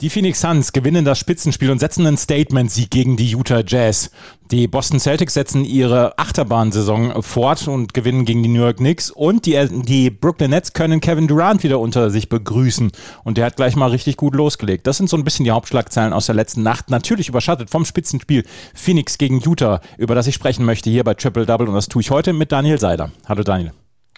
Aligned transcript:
Die 0.00 0.10
Phoenix 0.10 0.40
Suns 0.40 0.72
gewinnen 0.72 1.04
das 1.04 1.18
Spitzenspiel 1.18 1.72
und 1.72 1.80
setzen 1.80 2.06
einen 2.06 2.16
Statement-Sieg 2.16 2.88
gegen 2.88 3.16
die 3.16 3.32
Utah 3.32 3.64
Jazz. 3.66 4.12
Die 4.52 4.68
Boston 4.68 5.00
Celtics 5.00 5.34
setzen 5.34 5.64
ihre 5.64 6.16
Achterbahnsaison 6.16 7.20
fort 7.20 7.66
und 7.66 7.94
gewinnen 7.94 8.24
gegen 8.24 8.44
die 8.44 8.48
New 8.48 8.60
York 8.60 8.76
Knicks. 8.76 9.10
Und 9.10 9.44
die, 9.44 9.58
die 9.68 10.10
Brooklyn 10.10 10.50
Nets 10.50 10.72
können 10.72 11.00
Kevin 11.00 11.26
Durant 11.26 11.64
wieder 11.64 11.80
unter 11.80 12.10
sich 12.10 12.28
begrüßen. 12.28 12.92
Und 13.24 13.38
der 13.38 13.46
hat 13.46 13.56
gleich 13.56 13.74
mal 13.74 13.90
richtig 13.90 14.16
gut 14.16 14.36
losgelegt. 14.36 14.86
Das 14.86 14.98
sind 14.98 15.10
so 15.10 15.16
ein 15.16 15.24
bisschen 15.24 15.44
die 15.44 15.50
Hauptschlagzeilen 15.50 16.12
aus 16.12 16.26
der 16.26 16.36
letzten 16.36 16.62
Nacht. 16.62 16.90
Natürlich 16.90 17.28
überschattet 17.28 17.68
vom 17.68 17.84
Spitzenspiel 17.84 18.44
Phoenix 18.74 19.18
gegen 19.18 19.40
Utah, 19.40 19.80
über 19.96 20.14
das 20.14 20.28
ich 20.28 20.36
sprechen 20.36 20.64
möchte 20.64 20.90
hier 20.90 21.02
bei 21.02 21.14
Triple 21.14 21.44
Double. 21.44 21.66
Und 21.66 21.74
das 21.74 21.88
tue 21.88 22.02
ich 22.02 22.12
heute 22.12 22.32
mit 22.32 22.52
Daniel 22.52 22.78
Seider. 22.78 23.10
Hallo 23.26 23.42
Daniel. 23.42 23.72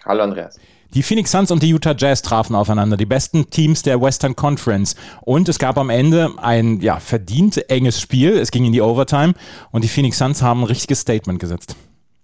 Hallo 0.05 0.23
Andreas. 0.23 0.59
Die 0.95 1.05
Phoenix 1.05 1.31
Suns 1.31 1.53
und 1.53 1.63
die 1.63 1.69
Utah 1.69 1.95
Jazz 1.97 2.21
trafen 2.21 2.57
aufeinander, 2.57 2.97
die 2.97 3.07
besten 3.07 3.49
Teams 3.49 3.83
der 3.83 4.01
Western 4.01 4.35
Conference. 4.35 4.97
Und 5.21 5.49
es 5.49 5.61
gab 5.61 5.79
am 5.79 5.89
Ende 5.89 6.31
ein 6.39 6.81
ja, 6.81 6.99
verdient 6.99 7.71
enges 7.71 8.01
Spiel. 8.01 8.37
Es 8.37 8.51
ging 8.51 8.65
in 8.65 8.73
die 8.73 8.81
Overtime 8.81 9.35
und 9.71 9.85
die 9.85 9.89
Phoenix 9.89 10.19
Suns 10.19 10.43
haben 10.43 10.63
ein 10.63 10.67
richtiges 10.67 11.01
Statement 11.01 11.39
gesetzt. 11.39 11.77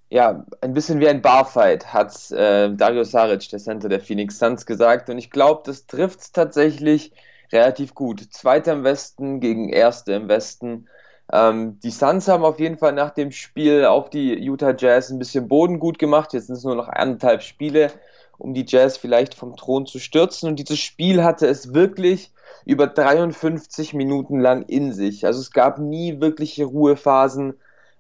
Ja, 0.09 0.45
ein 0.61 0.73
bisschen 0.73 0.98
wie 1.01 1.09
ein 1.09 1.23
Barfight, 1.23 1.93
hat 1.93 2.31
äh, 2.33 2.75
Dario 2.75 3.05
Saric, 3.05 3.48
der 3.51 3.59
Center 3.59 3.89
der 3.89 4.01
Phoenix 4.01 4.39
Suns, 4.39 4.67
gesagt. 4.67 5.11
Und 5.11 5.19
ich 5.19 5.31
glaube, 5.31 5.62
das 5.65 5.87
trifft 5.87 6.20
es 6.20 6.33
tatsächlich 6.33 7.12
relativ 7.53 7.95
gut. 7.95 8.20
Zweiter 8.33 8.73
im 8.73 8.84
Westen 8.84 9.39
gegen 9.41 9.69
Erste 9.69 10.12
im 10.12 10.29
Westen. 10.29 10.89
Ähm, 11.33 11.80
die 11.80 11.91
Suns 11.91 12.29
haben 12.29 12.45
auf 12.45 12.61
jeden 12.61 12.79
Fall 12.79 12.93
nach 12.93 13.11
dem 13.11 13.33
Spiel 13.33 13.84
auf 13.84 14.11
die 14.11 14.34
Utah 14.34 14.75
Jazz 14.77 15.11
ein 15.11 15.19
bisschen 15.19 15.48
Boden 15.48 15.79
gut 15.79 15.98
gemacht. 15.98 16.33
Jetzt 16.33 16.47
sind 16.47 16.57
es 16.57 16.65
nur 16.65 16.77
noch 16.77 16.89
anderthalb 16.89 17.43
Spiele 17.43 17.91
um 18.39 18.55
die 18.55 18.65
Jazz 18.67 18.97
vielleicht 18.97 19.34
vom 19.34 19.56
Thron 19.56 19.87
zu 19.87 19.98
stürzen. 19.98 20.48
Und 20.48 20.59
dieses 20.59 20.78
Spiel 20.78 21.25
hatte 21.25 21.47
es 21.47 21.75
wirklich 21.75 22.31
über 22.65 22.87
53 22.87 23.95
Minuten 23.95 24.41
lang 24.41 24.62
in 24.62 24.92
sich. 24.92 25.25
Also 25.27 25.41
es 25.41 25.53
gab 25.53 25.78
nie 25.78 26.20
wirkliche 26.20 26.65
Ruhephasen. 26.65 27.55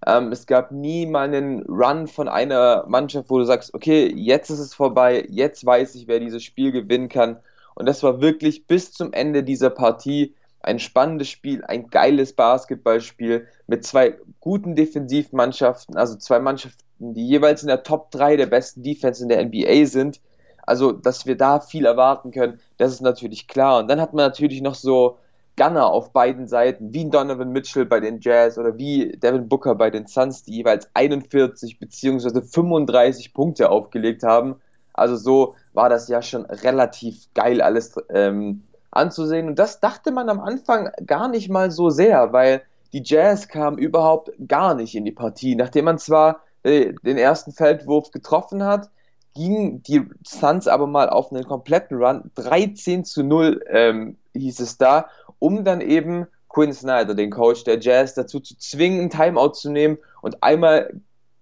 Ähm, 0.06 0.32
es 0.32 0.46
gab 0.46 0.72
nie 0.72 1.06
mal 1.06 1.28
einen 1.28 1.62
Run 1.62 2.06
von 2.06 2.28
einer 2.28 2.84
Mannschaft, 2.86 3.30
wo 3.30 3.38
du 3.38 3.44
sagst, 3.44 3.74
okay, 3.74 4.12
jetzt 4.14 4.50
ist 4.50 4.58
es 4.58 4.74
vorbei, 4.74 5.26
jetzt 5.30 5.64
weiß 5.64 5.94
ich, 5.94 6.06
wer 6.06 6.20
dieses 6.20 6.42
Spiel 6.44 6.72
gewinnen 6.72 7.08
kann. 7.08 7.38
Und 7.74 7.86
das 7.86 8.02
war 8.02 8.20
wirklich 8.20 8.66
bis 8.66 8.92
zum 8.92 9.12
Ende 9.12 9.42
dieser 9.42 9.70
Partie 9.70 10.34
ein 10.66 10.78
spannendes 10.80 11.28
Spiel, 11.28 11.64
ein 11.64 11.88
geiles 11.88 12.32
Basketballspiel 12.32 13.46
mit 13.66 13.84
zwei 13.84 14.16
guten 14.40 14.74
Defensivmannschaften, 14.74 15.96
also 15.96 16.16
zwei 16.16 16.40
Mannschaften, 16.40 16.82
die 16.98 17.26
jeweils 17.26 17.62
in 17.62 17.68
der 17.68 17.84
Top 17.84 18.10
3 18.10 18.36
der 18.36 18.46
besten 18.46 18.82
Defense 18.82 19.22
in 19.22 19.28
der 19.28 19.44
NBA 19.44 19.86
sind. 19.86 20.20
Also, 20.62 20.90
dass 20.90 21.26
wir 21.26 21.36
da 21.36 21.60
viel 21.60 21.86
erwarten 21.86 22.32
können, 22.32 22.58
das 22.78 22.92
ist 22.92 23.00
natürlich 23.00 23.46
klar. 23.46 23.78
Und 23.78 23.88
dann 23.88 24.00
hat 24.00 24.12
man 24.12 24.26
natürlich 24.26 24.60
noch 24.60 24.74
so 24.74 25.18
Gunner 25.56 25.86
auf 25.86 26.12
beiden 26.12 26.48
Seiten, 26.48 26.92
wie 26.92 27.08
Donovan 27.08 27.52
Mitchell 27.52 27.86
bei 27.86 28.00
den 28.00 28.20
Jazz 28.20 28.58
oder 28.58 28.76
wie 28.76 29.12
Devin 29.12 29.48
Booker 29.48 29.76
bei 29.76 29.90
den 29.90 30.08
Suns, 30.08 30.42
die 30.42 30.56
jeweils 30.56 30.90
41 30.94 31.78
bzw. 31.78 32.42
35 32.42 33.32
Punkte 33.32 33.70
aufgelegt 33.70 34.24
haben. 34.24 34.56
Also 34.92 35.14
so 35.14 35.54
war 35.72 35.88
das 35.88 36.08
ja 36.08 36.22
schon 36.22 36.44
relativ 36.46 37.28
geil 37.34 37.60
alles 37.60 37.94
ähm, 38.10 38.64
anzusehen. 38.96 39.48
Und 39.48 39.58
das 39.58 39.80
dachte 39.80 40.10
man 40.10 40.28
am 40.28 40.40
Anfang 40.40 40.90
gar 41.06 41.28
nicht 41.28 41.48
mal 41.48 41.70
so 41.70 41.90
sehr, 41.90 42.32
weil 42.32 42.62
die 42.92 43.02
Jazz 43.04 43.48
kamen 43.48 43.78
überhaupt 43.78 44.30
gar 44.46 44.74
nicht 44.74 44.94
in 44.94 45.04
die 45.04 45.12
Partie. 45.12 45.54
Nachdem 45.54 45.84
man 45.86 45.98
zwar 45.98 46.40
äh, 46.62 46.92
den 47.02 47.18
ersten 47.18 47.52
Feldwurf 47.52 48.10
getroffen 48.10 48.64
hat, 48.64 48.90
gingen 49.34 49.82
die 49.82 50.02
Suns 50.26 50.66
aber 50.66 50.86
mal 50.86 51.10
auf 51.10 51.30
einen 51.30 51.44
kompletten 51.44 51.98
Run. 51.98 52.30
13 52.36 53.04
zu 53.04 53.22
0 53.22 53.62
ähm, 53.68 54.16
hieß 54.34 54.60
es 54.60 54.78
da, 54.78 55.08
um 55.38 55.64
dann 55.64 55.80
eben 55.80 56.26
Quinn 56.48 56.72
Snyder, 56.72 57.14
den 57.14 57.30
Coach 57.30 57.64
der 57.64 57.78
Jazz, 57.78 58.14
dazu 58.14 58.40
zu 58.40 58.56
zwingen, 58.56 59.00
ein 59.00 59.10
Timeout 59.10 59.52
zu 59.52 59.70
nehmen 59.70 59.98
und 60.22 60.42
einmal 60.42 60.90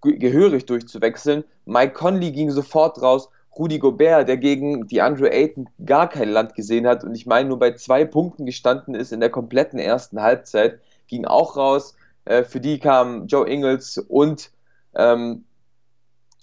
gehörig 0.01 0.67
durchzuwechseln. 0.67 1.45
Mike 1.67 1.95
Conley 1.95 2.33
ging 2.33 2.51
sofort 2.51 3.01
raus. 3.01 3.31
Rudy 3.59 3.79
Gobert, 3.79 4.29
der 4.29 4.37
gegen 4.37 4.87
die 4.87 5.01
Andrew 5.01 5.27
Ayton 5.27 5.69
gar 5.85 6.09
kein 6.09 6.29
Land 6.29 6.55
gesehen 6.55 6.87
hat 6.87 7.05
und 7.05 7.15
ich 7.15 7.27
meine 7.27 7.49
nur 7.49 7.59
bei 7.59 7.73
zwei 7.73 8.05
Punkten 8.05 8.47
gestanden 8.47 8.95
ist 8.95 9.13
in 9.13 9.21
der 9.21 9.31
kompletten 9.31 9.79
ersten 9.79 10.21
Halbzeit, 10.21 10.81
ging 11.07 11.25
auch 11.25 11.57
raus. 11.57 11.95
Äh, 12.25 12.45
für 12.45 12.61
die 12.61 12.79
kamen 12.79 13.27
Joe 13.27 13.49
Ingles 13.49 13.99
und 13.99 14.51
ähm, 14.95 15.45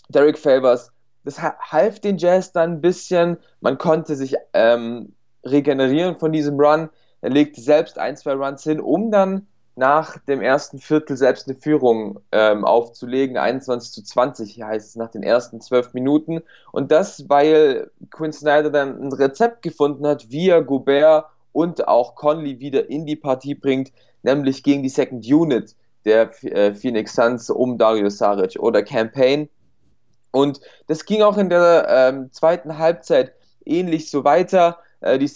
Derek 0.09 0.37
Favors, 0.37 0.91
das 1.23 1.41
half 1.41 1.99
den 1.99 2.17
Jazz 2.17 2.51
dann 2.51 2.73
ein 2.73 2.81
bisschen. 2.81 3.37
Man 3.59 3.77
konnte 3.77 4.15
sich 4.15 4.35
ähm, 4.53 5.13
regenerieren 5.43 6.17
von 6.19 6.31
diesem 6.31 6.59
Run. 6.59 6.89
Er 7.21 7.29
legte 7.29 7.61
selbst 7.61 7.99
ein, 7.99 8.17
zwei 8.17 8.33
Runs 8.33 8.63
hin, 8.63 8.79
um 8.79 9.11
dann 9.11 9.47
nach 9.81 10.19
dem 10.19 10.41
ersten 10.41 10.77
Viertel 10.77 11.17
selbst 11.17 11.47
eine 11.47 11.57
Führung 11.57 12.19
ähm, 12.31 12.65
aufzulegen. 12.65 13.35
21 13.35 13.91
zu 13.91 14.03
20 14.03 14.61
heißt 14.61 14.89
es 14.89 14.95
nach 14.95 15.09
den 15.09 15.23
ersten 15.23 15.59
zwölf 15.59 15.95
Minuten. 15.95 16.43
Und 16.71 16.91
das, 16.91 17.27
weil 17.29 17.89
Quinn 18.11 18.31
Snyder 18.31 18.69
dann 18.69 19.01
ein 19.01 19.11
Rezept 19.11 19.63
gefunden 19.63 20.05
hat, 20.05 20.29
wie 20.29 20.49
er 20.49 20.61
Gobert 20.61 21.25
und 21.51 21.87
auch 21.87 22.13
Conley 22.13 22.59
wieder 22.59 22.91
in 22.91 23.07
die 23.07 23.15
Partie 23.15 23.55
bringt, 23.55 23.91
nämlich 24.21 24.61
gegen 24.61 24.83
die 24.83 24.89
Second 24.89 25.25
Unit 25.25 25.75
der 26.05 26.29
äh, 26.43 26.75
Phoenix 26.75 27.15
Suns 27.15 27.49
um 27.49 27.79
Dario 27.79 28.11
Saric 28.11 28.59
oder 28.59 28.83
Campaign. 28.83 29.49
Und 30.29 30.61
das 30.85 31.05
ging 31.05 31.23
auch 31.23 31.39
in 31.39 31.49
der 31.49 31.87
ähm, 31.89 32.31
zweiten 32.31 32.77
Halbzeit 32.77 33.33
ähnlich 33.65 34.11
so 34.11 34.23
weiter. 34.23 34.77
Äh, 34.99 35.17
die, 35.17 35.31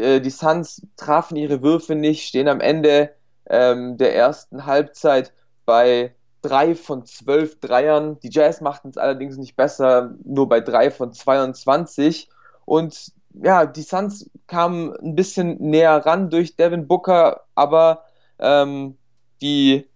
äh, 0.00 0.20
die 0.20 0.30
Suns 0.30 0.84
trafen 0.96 1.36
ihre 1.36 1.62
Würfe 1.62 1.94
nicht, 1.94 2.26
stehen 2.26 2.48
am 2.48 2.60
Ende 2.60 3.16
ähm, 3.48 3.96
der 3.96 4.14
ersten 4.14 4.66
Halbzeit 4.66 5.32
bei 5.64 6.14
drei 6.42 6.74
von 6.74 7.04
zwölf 7.04 7.60
Dreiern. 7.60 8.18
Die 8.20 8.30
Jazz 8.30 8.60
machten 8.60 8.90
es 8.90 8.98
allerdings 8.98 9.36
nicht 9.36 9.56
besser, 9.56 10.14
nur 10.24 10.48
bei 10.48 10.60
drei 10.60 10.90
von 10.90 11.12
22. 11.12 12.28
Und 12.64 13.12
ja, 13.34 13.66
die 13.66 13.82
Suns 13.82 14.30
kamen 14.46 14.94
ein 14.96 15.14
bisschen 15.14 15.56
näher 15.60 16.04
ran 16.04 16.30
durch 16.30 16.56
Devin 16.56 16.86
Booker, 16.86 17.44
aber 17.54 18.04
ähm, 18.38 18.96
die, 19.40 19.86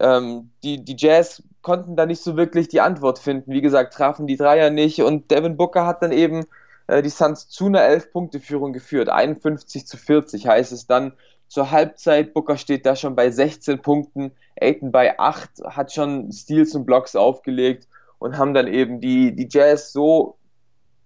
ähm, 0.00 0.50
die, 0.62 0.84
die 0.84 0.96
Jazz 0.98 1.42
konnten 1.62 1.96
da 1.96 2.06
nicht 2.06 2.22
so 2.22 2.36
wirklich 2.36 2.68
die 2.68 2.80
Antwort 2.80 3.18
finden. 3.18 3.52
Wie 3.52 3.62
gesagt, 3.62 3.94
trafen 3.94 4.26
die 4.26 4.36
Dreier 4.36 4.70
nicht 4.70 5.02
und 5.02 5.30
Devin 5.30 5.56
Booker 5.56 5.86
hat 5.86 6.02
dann 6.02 6.12
eben 6.12 6.44
äh, 6.86 7.02
die 7.02 7.10
Suns 7.10 7.48
zu 7.48 7.66
einer 7.66 7.80
11-Punkte-Führung 7.80 8.72
geführt. 8.72 9.08
51 9.08 9.86
zu 9.86 9.96
40 9.96 10.46
heißt 10.46 10.72
es 10.72 10.86
dann 10.86 11.14
zur 11.54 11.70
Halbzeit. 11.70 12.34
Booker 12.34 12.56
steht 12.56 12.84
da 12.84 12.96
schon 12.96 13.14
bei 13.14 13.30
16 13.30 13.80
Punkten, 13.80 14.32
Aiton 14.60 14.90
bei 14.90 15.18
8, 15.18 15.62
hat 15.64 15.92
schon 15.92 16.32
Steals 16.32 16.74
und 16.74 16.84
Blocks 16.84 17.14
aufgelegt 17.14 17.86
und 18.18 18.36
haben 18.36 18.54
dann 18.54 18.66
eben 18.66 19.00
die, 19.00 19.34
die 19.34 19.48
Jazz 19.48 19.92
so 19.92 20.36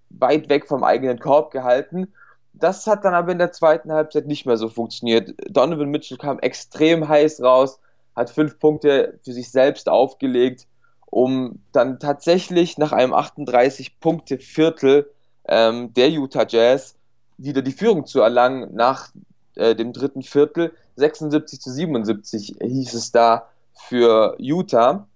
weit 0.08 0.48
weg 0.48 0.66
vom 0.66 0.82
eigenen 0.84 1.18
Korb 1.18 1.50
gehalten. 1.50 2.14
Das 2.54 2.86
hat 2.86 3.04
dann 3.04 3.12
aber 3.12 3.30
in 3.30 3.38
der 3.38 3.52
zweiten 3.52 3.92
Halbzeit 3.92 4.26
nicht 4.26 4.46
mehr 4.46 4.56
so 4.56 4.70
funktioniert. 4.70 5.34
Donovan 5.50 5.90
Mitchell 5.90 6.16
kam 6.16 6.38
extrem 6.38 7.06
heiß 7.06 7.42
raus, 7.42 7.78
hat 8.16 8.30
fünf 8.30 8.58
Punkte 8.58 9.18
für 9.22 9.34
sich 9.34 9.50
selbst 9.50 9.90
aufgelegt, 9.90 10.66
um 11.04 11.60
dann 11.72 12.00
tatsächlich 12.00 12.78
nach 12.78 12.92
einem 12.92 13.12
38-Punkte-Viertel 13.12 15.10
ähm, 15.46 15.92
der 15.92 16.08
Utah 16.08 16.46
Jazz 16.48 16.96
wieder 17.36 17.60
die 17.60 17.72
Führung 17.72 18.06
zu 18.06 18.22
erlangen 18.22 18.74
nach 18.74 19.10
äh, 19.58 19.74
dem 19.74 19.92
dritten 19.92 20.22
Viertel. 20.22 20.72
76 20.96 21.60
zu 21.60 21.70
77 21.70 22.56
hieß 22.60 22.94
es 22.94 23.12
da 23.12 23.48
für 23.74 24.36
Utah. 24.38 25.06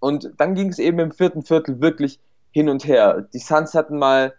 Und 0.00 0.32
dann 0.36 0.54
ging 0.54 0.68
es 0.68 0.78
eben 0.78 0.98
im 0.98 1.12
vierten 1.12 1.42
Viertel 1.42 1.80
wirklich 1.80 2.20
hin 2.50 2.68
und 2.68 2.86
her. 2.86 3.26
Die 3.32 3.38
Suns 3.38 3.74
hatten 3.74 3.98
mal 3.98 4.34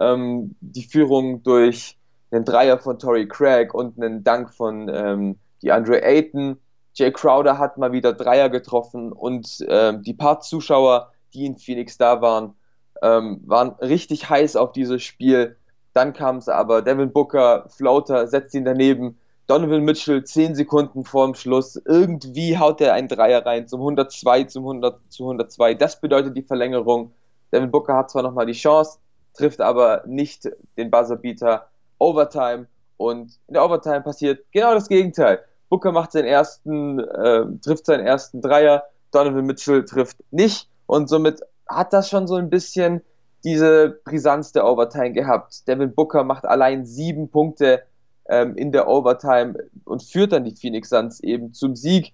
ähm, 0.00 0.56
die 0.60 0.84
Führung 0.84 1.42
durch 1.42 1.98
einen 2.30 2.44
Dreier 2.44 2.78
von 2.78 2.98
Torrey 2.98 3.28
Craig 3.28 3.74
und 3.74 3.98
einen 3.98 4.24
Dank 4.24 4.52
von 4.54 4.88
ähm, 4.88 5.38
DeAndre 5.62 6.02
Ayton. 6.02 6.58
Jay 6.94 7.10
Crowder 7.10 7.58
hat 7.58 7.78
mal 7.78 7.92
wieder 7.92 8.12
Dreier 8.12 8.48
getroffen 8.48 9.12
und 9.12 9.64
ähm, 9.68 10.02
die 10.02 10.14
paar 10.14 10.40
Zuschauer, 10.40 11.12
die 11.34 11.46
in 11.46 11.56
Phoenix 11.56 11.96
da 11.98 12.20
waren, 12.20 12.54
ähm, 13.02 13.42
waren 13.46 13.70
richtig 13.80 14.28
heiß 14.28 14.56
auf 14.56 14.72
dieses 14.72 15.02
Spiel. 15.02 15.56
Dann 15.94 16.12
kam 16.12 16.38
es 16.38 16.48
aber, 16.48 16.82
Devin 16.82 17.12
Booker, 17.12 17.66
Floater, 17.68 18.26
setzt 18.26 18.54
ihn 18.54 18.64
daneben. 18.64 19.18
Donovan 19.46 19.82
Mitchell 19.82 20.24
10 20.24 20.54
Sekunden 20.54 21.04
vorm 21.04 21.34
Schluss. 21.34 21.76
Irgendwie 21.84 22.56
haut 22.56 22.80
er 22.80 22.94
einen 22.94 23.08
Dreier 23.08 23.44
rein 23.44 23.68
zum 23.68 23.80
102, 23.80 24.44
zum 24.44 24.64
100, 24.64 25.00
zu 25.08 25.24
102. 25.24 25.74
Das 25.74 26.00
bedeutet 26.00 26.36
die 26.36 26.42
Verlängerung. 26.42 27.12
Devin 27.52 27.70
Booker 27.70 27.96
hat 27.96 28.10
zwar 28.10 28.22
nochmal 28.22 28.46
die 28.46 28.52
Chance, 28.52 28.98
trifft 29.34 29.60
aber 29.60 30.04
nicht 30.06 30.48
den 30.78 30.90
Buzzerbeater. 30.90 31.68
Overtime. 31.98 32.66
Und 32.96 33.38
in 33.48 33.54
der 33.54 33.64
Overtime 33.64 34.00
passiert 34.00 34.44
genau 34.52 34.74
das 34.74 34.88
Gegenteil. 34.88 35.40
Booker 35.68 35.92
macht 35.92 36.12
seinen 36.12 36.26
ersten, 36.26 37.00
äh, 37.00 37.44
trifft 37.62 37.86
seinen 37.86 38.06
ersten 38.06 38.40
Dreier. 38.40 38.84
Donovan 39.10 39.44
Mitchell 39.44 39.84
trifft 39.84 40.16
nicht 40.30 40.68
und 40.86 41.08
somit 41.08 41.40
hat 41.68 41.92
das 41.92 42.08
schon 42.08 42.26
so 42.26 42.36
ein 42.36 42.48
bisschen 42.48 43.02
diese 43.44 44.00
Brisanz 44.04 44.52
der 44.52 44.66
Overtime 44.66 45.12
gehabt. 45.12 45.66
Devin 45.68 45.94
Booker 45.94 46.24
macht 46.24 46.44
allein 46.44 46.84
sieben 46.84 47.28
Punkte 47.28 47.82
ähm, 48.28 48.56
in 48.56 48.72
der 48.72 48.88
Overtime 48.88 49.54
und 49.84 50.02
führt 50.02 50.32
dann 50.32 50.44
die 50.44 50.54
Phoenix 50.54 50.90
Suns 50.90 51.20
eben 51.20 51.52
zum 51.52 51.74
Sieg. 51.76 52.12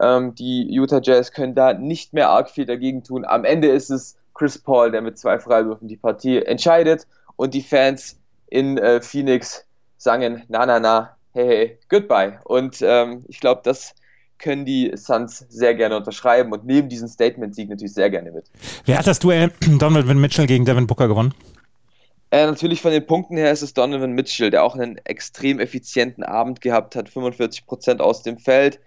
Ähm, 0.00 0.34
die 0.34 0.66
Utah 0.70 1.00
Jazz 1.02 1.32
können 1.32 1.54
da 1.54 1.72
nicht 1.72 2.12
mehr 2.12 2.30
arg 2.30 2.50
viel 2.50 2.66
dagegen 2.66 3.04
tun. 3.04 3.24
Am 3.24 3.44
Ende 3.44 3.68
ist 3.68 3.90
es 3.90 4.16
Chris 4.34 4.58
Paul, 4.58 4.90
der 4.90 5.02
mit 5.02 5.18
zwei 5.18 5.38
Freiwürfen 5.38 5.88
die 5.88 5.96
Partie 5.96 6.42
entscheidet 6.44 7.06
und 7.36 7.54
die 7.54 7.62
Fans 7.62 8.18
in 8.48 8.78
äh, 8.78 9.00
Phoenix 9.00 9.64
sangen, 9.96 10.42
na, 10.48 10.66
na, 10.66 10.80
na, 10.80 11.16
hey, 11.32 11.46
hey, 11.46 11.78
goodbye. 11.88 12.40
Und 12.44 12.82
ähm, 12.82 13.24
ich 13.28 13.40
glaube, 13.40 13.60
das 13.64 13.94
können 14.44 14.66
die 14.66 14.92
Suns 14.94 15.38
sehr 15.48 15.74
gerne 15.74 15.96
unterschreiben 15.96 16.52
und 16.52 16.66
nehmen 16.66 16.90
diesen 16.90 17.08
Statement-Sieg 17.08 17.70
natürlich 17.70 17.94
sehr 17.94 18.10
gerne 18.10 18.30
mit. 18.30 18.44
Wer 18.84 18.98
hat 18.98 19.06
das 19.06 19.18
Duell 19.18 19.50
Donovan 19.78 20.18
Mitchell 20.18 20.46
gegen 20.46 20.66
Devin 20.66 20.86
Booker 20.86 21.08
gewonnen? 21.08 21.32
Äh, 22.30 22.44
natürlich 22.46 22.82
von 22.82 22.92
den 22.92 23.06
Punkten 23.06 23.38
her 23.38 23.50
ist 23.50 23.62
es 23.62 23.72
Donovan 23.72 24.12
Mitchell, 24.12 24.50
der 24.50 24.62
auch 24.62 24.74
einen 24.74 24.98
extrem 25.04 25.60
effizienten 25.60 26.22
Abend 26.22 26.60
gehabt 26.60 26.94
hat, 26.94 27.08
45% 27.08 28.00
aus 28.00 28.22
dem 28.22 28.36
Feld. 28.36 28.80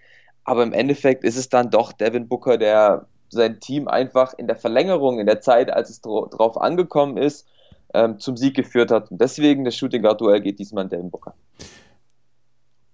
Aber 0.44 0.62
im 0.62 0.72
Endeffekt 0.72 1.24
ist 1.24 1.36
es 1.36 1.48
dann 1.48 1.70
doch 1.70 1.92
Devin 1.92 2.28
Booker, 2.28 2.56
der 2.56 3.06
sein 3.28 3.58
Team 3.58 3.88
einfach 3.88 4.34
in 4.38 4.46
der 4.46 4.56
Verlängerung, 4.56 5.18
in 5.18 5.26
der 5.26 5.40
Zeit, 5.40 5.72
als 5.72 5.90
es 5.90 6.00
drauf 6.00 6.60
angekommen 6.60 7.16
ist, 7.16 7.48
ähm, 7.94 8.20
zum 8.20 8.36
Sieg 8.36 8.54
geführt 8.54 8.92
hat. 8.92 9.10
Und 9.10 9.20
deswegen 9.20 9.64
das 9.64 9.76
Shooting 9.76 10.02
Guard 10.02 10.20
Duell 10.20 10.40
geht 10.40 10.60
diesmal 10.60 10.84
an 10.84 10.90
Devin 10.90 11.10
Booker. 11.10 11.34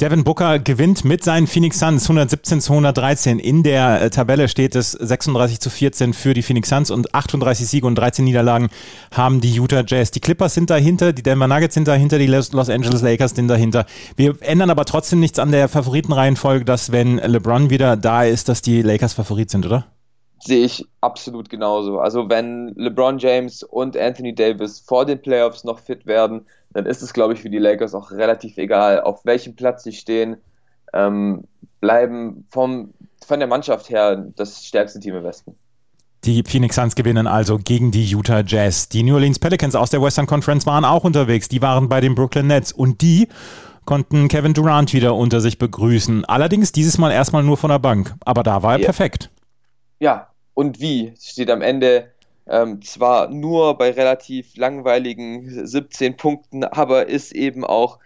Devin 0.00 0.24
Booker 0.24 0.58
gewinnt 0.58 1.04
mit 1.04 1.22
seinen 1.22 1.46
Phoenix 1.46 1.78
Suns 1.78 2.02
117 2.02 2.60
zu 2.60 2.72
113. 2.72 3.38
In 3.38 3.62
der 3.62 4.02
äh, 4.02 4.10
Tabelle 4.10 4.48
steht 4.48 4.74
es 4.74 4.90
36 4.90 5.60
zu 5.60 5.70
14 5.70 6.14
für 6.14 6.34
die 6.34 6.42
Phoenix 6.42 6.68
Suns 6.68 6.90
und 6.90 7.14
38 7.14 7.64
Siege 7.64 7.86
und 7.86 7.94
13 7.94 8.24
Niederlagen 8.24 8.70
haben 9.12 9.40
die 9.40 9.54
Utah 9.54 9.84
Jazz. 9.86 10.10
Die 10.10 10.18
Clippers 10.18 10.54
sind 10.54 10.68
dahinter, 10.68 11.12
die 11.12 11.22
Denver 11.22 11.46
Nuggets 11.46 11.74
sind 11.74 11.86
dahinter, 11.86 12.18
die 12.18 12.26
Los 12.26 12.50
Angeles 12.52 13.02
Lakers 13.02 13.36
sind 13.36 13.46
dahinter. 13.46 13.86
Wir 14.16 14.34
ändern 14.40 14.70
aber 14.70 14.84
trotzdem 14.84 15.20
nichts 15.20 15.38
an 15.38 15.52
der 15.52 15.68
Favoritenreihenfolge, 15.68 16.64
dass 16.64 16.90
wenn 16.90 17.18
LeBron 17.18 17.70
wieder 17.70 17.96
da 17.96 18.24
ist, 18.24 18.48
dass 18.48 18.62
die 18.62 18.82
Lakers 18.82 19.12
Favorit 19.12 19.48
sind, 19.48 19.64
oder? 19.64 19.86
Sehe 20.46 20.64
ich 20.64 20.86
absolut 21.00 21.48
genauso. 21.48 22.00
Also 22.00 22.28
wenn 22.28 22.74
LeBron 22.76 23.18
James 23.18 23.62
und 23.62 23.96
Anthony 23.96 24.34
Davis 24.34 24.80
vor 24.80 25.06
den 25.06 25.22
Playoffs 25.22 25.64
noch 25.64 25.78
fit 25.78 26.06
werden, 26.06 26.46
dann 26.74 26.84
ist 26.84 27.02
es, 27.02 27.14
glaube 27.14 27.32
ich, 27.32 27.40
für 27.40 27.48
die 27.48 27.58
Lakers 27.58 27.94
auch 27.94 28.10
relativ 28.10 28.58
egal, 28.58 29.00
auf 29.00 29.24
welchem 29.24 29.56
Platz 29.56 29.84
sie 29.84 29.92
stehen, 29.92 30.36
ähm, 30.92 31.44
bleiben 31.80 32.46
vom, 32.50 32.92
von 33.26 33.38
der 33.38 33.48
Mannschaft 33.48 33.88
her 33.88 34.16
das 34.36 34.66
stärkste 34.66 35.00
Team 35.00 35.14
im 35.14 35.24
Westen. 35.24 35.56
Die 36.24 36.42
Phoenix 36.42 36.76
Suns 36.76 36.94
gewinnen 36.94 37.26
also 37.26 37.58
gegen 37.58 37.90
die 37.90 38.04
Utah 38.04 38.42
Jazz. 38.44 38.88
Die 38.88 39.02
New 39.02 39.14
Orleans 39.14 39.38
Pelicans 39.38 39.74
aus 39.74 39.90
der 39.90 40.02
Western 40.02 40.26
Conference 40.26 40.66
waren 40.66 40.84
auch 40.84 41.04
unterwegs. 41.04 41.48
Die 41.48 41.62
waren 41.62 41.88
bei 41.88 42.00
den 42.00 42.14
Brooklyn 42.14 42.46
Nets 42.46 42.72
und 42.72 43.02
die 43.02 43.28
konnten 43.84 44.28
Kevin 44.28 44.54
Durant 44.54 44.94
wieder 44.94 45.14
unter 45.14 45.40
sich 45.40 45.58
begrüßen. 45.58 46.24
Allerdings 46.24 46.72
dieses 46.72 46.96
Mal 46.98 47.12
erstmal 47.12 47.42
nur 47.42 47.58
von 47.58 47.70
der 47.70 47.78
Bank. 47.78 48.14
Aber 48.24 48.42
da 48.42 48.62
war 48.62 48.74
er 48.74 48.80
ja. 48.80 48.84
perfekt. 48.86 49.30
Ja, 50.00 50.28
und 50.54 50.80
wie 50.80 51.14
steht 51.20 51.50
am 51.50 51.62
Ende 51.62 52.10
ähm, 52.46 52.82
zwar 52.82 53.28
nur 53.28 53.76
bei 53.78 53.90
relativ 53.90 54.56
langweiligen 54.56 55.66
17 55.66 56.16
Punkten, 56.16 56.64
aber 56.64 57.08
ist 57.08 57.32
eben 57.32 57.64
auch 57.64 57.98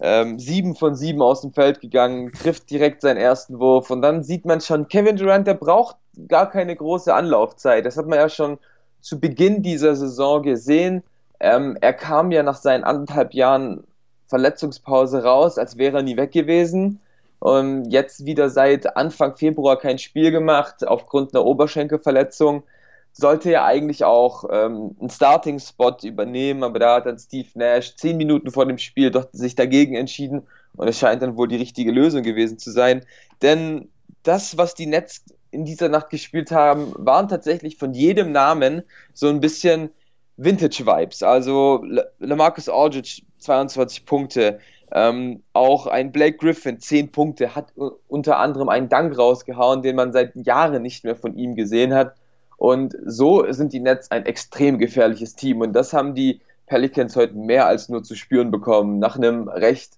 ähm, 0.00 0.38
7 0.38 0.74
von 0.74 0.94
7 0.94 1.22
aus 1.22 1.40
dem 1.40 1.52
Feld 1.52 1.80
gegangen, 1.80 2.32
trifft 2.32 2.70
direkt 2.70 3.00
seinen 3.00 3.16
ersten 3.16 3.58
Wurf 3.58 3.90
und 3.90 4.02
dann 4.02 4.22
sieht 4.22 4.44
man 4.44 4.60
schon, 4.60 4.88
Kevin 4.88 5.16
Durant, 5.16 5.46
der 5.46 5.54
braucht 5.54 5.96
gar 6.28 6.50
keine 6.50 6.76
große 6.76 7.12
Anlaufzeit. 7.12 7.86
Das 7.86 7.96
hat 7.96 8.06
man 8.06 8.18
ja 8.18 8.28
schon 8.28 8.58
zu 9.00 9.20
Beginn 9.20 9.62
dieser 9.62 9.96
Saison 9.96 10.42
gesehen. 10.42 11.02
Ähm, 11.40 11.76
er 11.80 11.92
kam 11.92 12.30
ja 12.30 12.42
nach 12.42 12.56
seinen 12.56 12.84
anderthalb 12.84 13.34
Jahren 13.34 13.84
Verletzungspause 14.28 15.22
raus, 15.22 15.58
als 15.58 15.78
wäre 15.78 15.98
er 15.98 16.02
nie 16.02 16.16
weg 16.16 16.32
gewesen. 16.32 17.00
Und 17.46 17.92
jetzt 17.92 18.26
wieder 18.26 18.50
seit 18.50 18.96
Anfang 18.96 19.36
Februar 19.36 19.78
kein 19.78 19.98
Spiel 19.98 20.32
gemacht 20.32 20.84
aufgrund 20.84 21.32
einer 21.32 21.46
Oberschenkelverletzung 21.46 22.64
sollte 23.12 23.52
ja 23.52 23.64
eigentlich 23.64 24.02
auch 24.02 24.46
ähm, 24.50 24.96
einen 24.98 25.10
Starting-Spot 25.10 25.96
übernehmen, 26.02 26.64
aber 26.64 26.80
da 26.80 26.96
hat 26.96 27.06
dann 27.06 27.20
Steve 27.20 27.46
Nash 27.54 27.94
zehn 27.94 28.16
Minuten 28.16 28.50
vor 28.50 28.66
dem 28.66 28.78
Spiel 28.78 29.12
doch 29.12 29.28
sich 29.30 29.54
dagegen 29.54 29.94
entschieden 29.94 30.42
und 30.74 30.88
es 30.88 30.98
scheint 30.98 31.22
dann 31.22 31.36
wohl 31.36 31.46
die 31.46 31.54
richtige 31.54 31.92
Lösung 31.92 32.24
gewesen 32.24 32.58
zu 32.58 32.72
sein. 32.72 33.06
Denn 33.42 33.90
das, 34.24 34.58
was 34.58 34.74
die 34.74 34.86
Nets 34.86 35.24
in 35.52 35.64
dieser 35.64 35.88
Nacht 35.88 36.10
gespielt 36.10 36.50
haben, 36.50 36.94
waren 36.96 37.28
tatsächlich 37.28 37.76
von 37.76 37.94
jedem 37.94 38.32
Namen 38.32 38.82
so 39.14 39.28
ein 39.28 39.38
bisschen 39.38 39.90
Vintage-Vibes. 40.36 41.22
Also 41.22 41.84
LaMarcus 42.18 42.68
Aldridge 42.68 43.22
22 43.38 44.04
Punkte, 44.04 44.58
ähm, 44.92 45.42
auch 45.52 45.86
ein 45.86 46.12
Blake 46.12 46.36
Griffin 46.38 46.78
10 46.78 47.12
Punkte, 47.12 47.54
hat 47.54 47.72
unter 48.08 48.38
anderem 48.38 48.68
einen 48.68 48.88
Dank 48.88 49.16
rausgehauen, 49.18 49.82
den 49.82 49.96
man 49.96 50.12
seit 50.12 50.34
Jahren 50.36 50.82
nicht 50.82 51.04
mehr 51.04 51.16
von 51.16 51.36
ihm 51.36 51.56
gesehen 51.56 51.94
hat. 51.94 52.14
Und 52.56 52.96
so 53.04 53.44
sind 53.52 53.72
die 53.72 53.80
Nets 53.80 54.10
ein 54.10 54.24
extrem 54.26 54.78
gefährliches 54.78 55.34
Team. 55.34 55.60
Und 55.60 55.72
das 55.72 55.92
haben 55.92 56.14
die 56.14 56.40
Pelicans 56.66 57.16
heute 57.16 57.34
mehr 57.34 57.66
als 57.66 57.88
nur 57.88 58.02
zu 58.02 58.14
spüren 58.14 58.50
bekommen. 58.50 58.98
Nach 58.98 59.16
einem 59.16 59.48
recht 59.48 59.94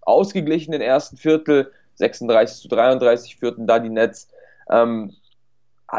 ausgeglichenen 0.00 0.80
ersten 0.80 1.16
Viertel, 1.16 1.70
36 1.94 2.62
zu 2.62 2.68
33 2.68 3.36
führten 3.36 3.66
da 3.66 3.78
die 3.78 3.90
Nets, 3.90 4.28
ähm, 4.70 5.14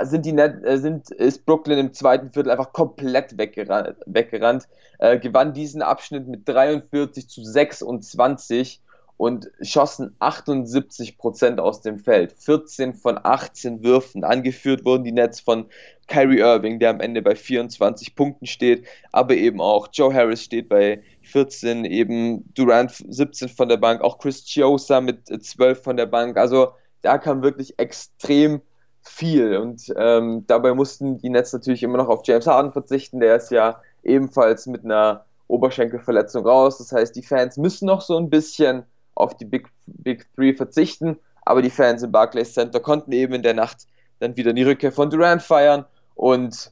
sind 0.04 0.26
die 0.26 0.34
Net, 0.34 0.64
äh, 0.64 0.78
sind, 0.78 1.10
ist 1.12 1.46
Brooklyn 1.46 1.80
im 1.80 1.94
zweiten 1.94 2.32
Viertel 2.32 2.52
einfach 2.52 2.74
komplett 2.74 3.38
weggerannt, 3.38 3.96
weggerannt 4.06 4.68
äh, 5.00 5.18
gewann 5.18 5.54
diesen 5.54 5.82
Abschnitt 5.82 6.28
mit 6.28 6.48
43 6.48 7.28
zu 7.28 7.44
26 7.44 8.82
und 9.18 9.52
schossen 9.62 10.16
78 10.20 11.18
Prozent 11.18 11.60
aus 11.60 11.82
dem 11.82 12.00
Feld. 12.00 12.32
14 12.32 12.94
von 12.94 13.20
18 13.22 13.84
Würfen. 13.84 14.24
Angeführt 14.24 14.86
wurden 14.86 15.04
die 15.04 15.12
Nets 15.12 15.42
von 15.42 15.66
Kyrie 16.08 16.40
Irving, 16.40 16.80
der 16.80 16.92
am 16.92 17.02
Ende 17.02 17.22
bei 17.22 17.36
24 17.36 18.16
Punkten 18.16 18.46
steht, 18.46 18.88
aber 19.12 19.34
eben 19.36 19.60
auch 19.60 19.90
Joe 19.92 20.14
Harris 20.14 20.44
steht 20.44 20.70
bei 20.70 21.02
14, 21.24 21.84
eben 21.84 22.54
Durant 22.54 22.92
17 22.92 23.50
von 23.50 23.68
der 23.68 23.78
Bank, 23.78 24.02
auch 24.02 24.20
Chris 24.20 24.46
Chiosa 24.46 25.02
mit 25.02 25.28
12 25.28 25.84
von 25.84 25.98
der 25.98 26.06
Bank. 26.06 26.38
Also 26.38 26.70
da 27.02 27.18
kam 27.18 27.44
wirklich 27.44 27.78
extrem 27.78 28.62
viel 29.02 29.58
und 29.58 29.94
ähm, 29.98 30.46
dabei 30.48 30.74
mussten 30.74 31.18
die 31.18 31.30
Nets 31.30 31.54
natürlich 31.54 31.84
immer 31.84 31.98
noch 31.98 32.10
auf 32.10 32.22
James 32.26 32.48
Harden 32.48 32.72
verzichten, 32.72 33.20
der 33.20 33.38
ist 33.38 33.52
ja 33.52 33.82
ebenfalls 34.04 34.68
mit 34.68 34.84
einer 34.84 35.26
Oberschenkelverletzung 35.48 36.46
raus. 36.46 36.78
Das 36.78 36.92
heißt, 36.92 37.16
die 37.16 37.24
Fans 37.24 37.58
müssen 37.58 37.86
noch 37.86 38.02
so 38.02 38.18
ein 38.18 38.30
bisschen 38.30 38.84
auf 39.16 39.36
die 39.36 39.46
Big, 39.46 39.68
Big 39.86 40.28
Three 40.36 40.54
verzichten, 40.54 41.18
aber 41.44 41.62
die 41.62 41.70
Fans 41.70 42.04
im 42.04 42.12
Barclays 42.12 42.54
Center 42.54 42.80
konnten 42.80 43.12
eben 43.12 43.34
in 43.34 43.44
der 43.44 43.54
Nacht 43.54 43.88
dann 44.20 44.38
wieder 44.38 44.54
die 44.54 44.64
Rückkehr 44.64 44.92
von 44.92 45.10
Durant 45.10 45.42
feiern 45.42 45.86
und 46.16 46.72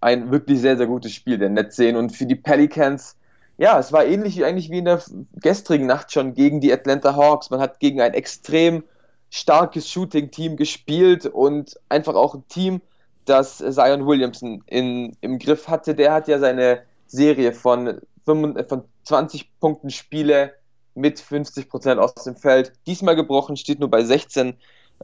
ein 0.00 0.30
wirklich 0.30 0.60
sehr, 0.60 0.76
sehr 0.76 0.86
gutes 0.86 1.12
Spiel 1.12 1.38
der 1.38 1.50
Netz 1.50 1.76
sehen. 1.76 1.96
Und 1.96 2.10
für 2.10 2.26
die 2.26 2.36
Pelicans, 2.36 3.16
ja, 3.56 3.78
es 3.78 3.92
war 3.92 4.04
ähnlich 4.04 4.44
eigentlich 4.44 4.70
wie 4.70 4.78
in 4.78 4.84
der 4.84 5.02
gestrigen 5.42 5.86
Nacht 5.86 6.12
schon 6.12 6.34
gegen 6.34 6.60
die 6.60 6.72
Atlanta 6.72 7.16
Hawks. 7.16 7.50
Man 7.50 7.60
hat 7.60 7.80
gegen 7.80 8.00
ein 8.00 8.14
extrem 8.14 8.84
starkes 9.30 9.88
Shooting-Team 9.90 10.56
gespielt 10.56 11.26
und 11.26 11.78
einfach 11.88 12.14
auch 12.14 12.34
ein 12.34 12.46
Team, 12.48 12.80
das 13.24 13.58
Zion 13.58 14.06
Williamson 14.06 14.62
in, 14.66 15.16
im 15.20 15.38
Griff 15.38 15.68
hatte. 15.68 15.94
Der 15.94 16.12
hat 16.12 16.28
ja 16.28 16.38
seine 16.38 16.82
Serie 17.06 17.52
von, 17.52 18.00
25, 18.24 18.68
von 18.68 18.84
20 19.04 19.60
Punkten 19.60 19.90
Spiele 19.90 20.54
mit 20.94 21.20
50 21.20 21.68
Prozent 21.68 22.00
aus 22.00 22.14
dem 22.14 22.36
Feld. 22.36 22.72
Diesmal 22.86 23.16
gebrochen, 23.16 23.56
steht 23.56 23.80
nur 23.80 23.90
bei 23.90 24.02
16 24.02 24.54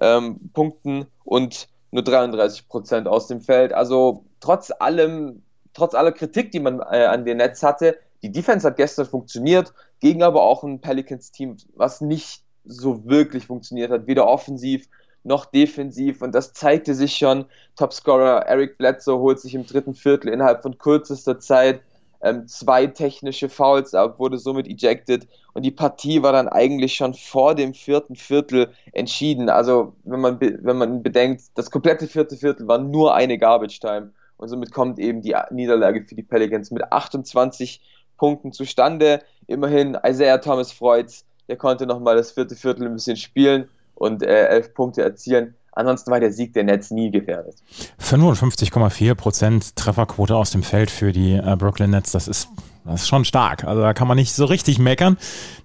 ähm, 0.01 0.51
Punkten 0.53 1.07
und 1.25 1.69
nur 1.91 2.03
33 2.03 2.69
Prozent 2.69 3.07
aus 3.07 3.29
dem 3.29 3.41
Feld. 3.41 3.73
Also 3.73 4.25
trotz 4.41 4.73
allem, 4.79 5.43
trotz 5.73 5.95
aller 5.95 6.13
Kritik, 6.13 6.51
die 6.51 6.61
man 6.61 6.81
äh, 6.81 7.05
an 7.05 7.25
den 7.25 7.37
Netz 7.37 7.63
hatte, 7.63 7.97
die 8.23 8.33
Defense 8.33 8.67
hat 8.67 8.77
gestern 8.77 9.07
funktioniert, 9.07 9.75
gegen 10.01 10.23
aber 10.23 10.43
auch 10.43 10.65
ein 10.65 10.81
Pelicans-Team, 10.81 11.59
was 11.77 12.01
nicht 12.01 12.44
so 12.65 13.05
wirklich 13.05 13.47
funktioniert 13.47 13.91
hat, 13.91 14.07
weder 14.07 14.27
offensiv 14.27 14.89
noch 15.23 15.47
defensiv. 15.47 16.23
Und 16.23 16.35
das 16.35 16.53
zeigte 16.53 16.95
sich 16.95 17.17
schon. 17.17 17.47
Topscorer 17.77 18.47
Eric 18.47 18.79
Bledsoe 18.79 19.19
holt 19.19 19.41
sich 19.41 19.55
im 19.55 19.67
dritten 19.67 19.95
Viertel 19.95 20.29
innerhalb 20.29 20.63
von 20.63 20.79
kürzester 20.79 21.39
Zeit 21.39 21.81
ähm, 22.25 22.49
zwei 22.49 22.87
technische 22.87 23.51
Fouls 23.51 23.95
ab, 23.95 24.19
wurde 24.19 24.39
somit 24.39 24.67
ejected 24.67 25.29
und 25.53 25.63
die 25.63 25.71
Partie 25.71 26.23
war 26.23 26.33
dann 26.33 26.49
eigentlich 26.49 26.95
schon 26.95 27.13
vor 27.13 27.55
dem 27.55 27.75
vierten 27.75 28.17
Viertel 28.17 28.73
entschieden. 28.93 29.51
Also 29.51 29.95
wenn 30.05 30.21
man, 30.21 30.41
wenn 30.41 30.79
man 30.79 31.03
bedenkt, 31.03 31.43
das 31.55 31.71
komplette 31.71 32.07
vierte 32.07 32.37
Viertel 32.37 32.67
war 32.67 32.79
nur 32.79 33.15
eine 33.15 33.37
Garbage 33.37 33.79
Time 33.79 34.13
und 34.39 34.49
somit 34.49 34.73
kommt 34.73 34.99
eben 34.99 35.21
die 35.21 35.37
Niederlage 35.51 36.05
für 36.07 36.15
die 36.15 36.23
Pelicans 36.23 36.71
mit 36.71 36.91
28 36.91 37.83
Punkten 38.17 38.53
zustande. 38.53 39.23
Immerhin 39.47 39.99
Isaiah 40.03 40.39
Thomas 40.39 40.73
Freuds, 40.73 41.27
der 41.49 41.57
konnte 41.57 41.87
nochmal 41.87 42.17
das 42.17 42.33
vierte 42.33 42.57
Viertel 42.57 42.87
ein 42.87 42.95
bisschen 42.95 43.17
spielen 43.17 43.69
und 43.95 44.23
äh, 44.23 44.47
elf 44.47 44.75
Punkte 44.75 45.03
erzielen. 45.03 45.55
Ansonsten 45.73 46.11
war 46.11 46.21
der 46.21 46.33
Sieg 46.33 46.53
der 46.53 46.65
Nets 46.65 46.91
nie 46.91 47.11
gefährdet. 47.11 47.57
55,4% 48.01 49.75
Trefferquote 49.75 50.37
aus 50.37 50.53
dem 50.53 50.63
Feld 50.63 50.91
für 50.91 51.13
die 51.13 51.35
äh, 51.35 51.57
Brooklyn 51.59 51.91
Nets, 51.91 52.13
das 52.13 52.29
ist, 52.29 52.49
das 52.85 53.03
ist 53.03 53.09
schon 53.09 53.25
stark. 53.25 53.65
Also 53.65 53.81
da 53.81 53.95
kann 53.95 54.07
man 54.07 54.17
nicht 54.17 54.33
so 54.33 54.45
richtig 54.45 54.79
meckern. 54.79 55.17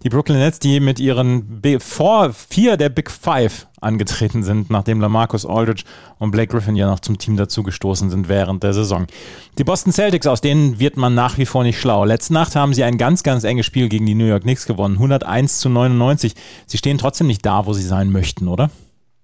Die 0.03 0.09
Brooklyn 0.09 0.39
Nets, 0.39 0.59
die 0.59 0.79
mit 0.79 0.99
ihren 0.99 1.61
B 1.61 1.79
vor 1.79 2.31
vier 2.31 2.77
der 2.77 2.89
Big 2.89 3.11
Five 3.11 3.67
angetreten 3.81 4.43
sind, 4.43 4.69
nachdem 4.69 5.01
Lamarcus 5.01 5.45
Aldridge 5.45 5.83
und 6.17 6.31
Blake 6.31 6.51
Griffin 6.51 6.75
ja 6.75 6.89
noch 6.89 6.99
zum 7.01 7.17
Team 7.17 7.35
dazugestoßen 7.35 8.09
sind 8.09 8.29
während 8.29 8.63
der 8.63 8.73
Saison. 8.73 9.07
Die 9.57 9.63
Boston 9.63 9.91
Celtics, 9.91 10.27
aus 10.27 10.41
denen 10.41 10.79
wird 10.79 10.95
man 10.95 11.13
nach 11.13 11.37
wie 11.37 11.45
vor 11.45 11.63
nicht 11.63 11.79
schlau. 11.79 12.05
Letzte 12.05 12.33
Nacht 12.33 12.55
haben 12.55 12.73
sie 12.73 12.83
ein 12.83 12.97
ganz, 12.97 13.23
ganz 13.23 13.43
enges 13.43 13.65
Spiel 13.65 13.89
gegen 13.89 14.05
die 14.05 14.15
New 14.15 14.25
York 14.25 14.43
Knicks 14.43 14.65
gewonnen, 14.65 14.95
101 14.95 15.59
zu 15.59 15.69
99. 15.69 16.33
Sie 16.67 16.77
stehen 16.77 16.97
trotzdem 16.97 17.27
nicht 17.27 17.45
da, 17.45 17.65
wo 17.65 17.73
sie 17.73 17.83
sein 17.83 18.11
möchten, 18.11 18.47
oder? 18.47 18.69